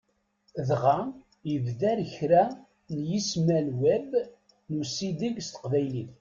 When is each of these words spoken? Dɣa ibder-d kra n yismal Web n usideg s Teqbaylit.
Dɣa 0.67 0.97
ibder-d 1.53 2.01
kra 2.15 2.43
n 2.95 2.97
yismal 3.09 3.67
Web 3.81 4.11
n 4.71 4.73
usideg 4.81 5.35
s 5.45 5.47
Teqbaylit. 5.49 6.09